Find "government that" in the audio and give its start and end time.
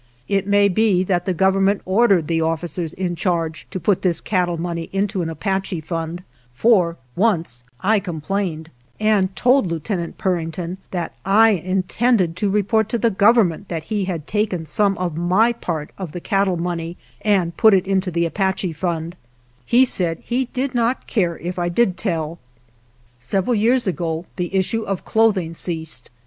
13.11-13.83